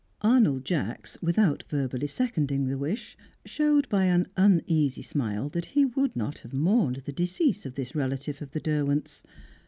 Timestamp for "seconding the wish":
2.07-3.15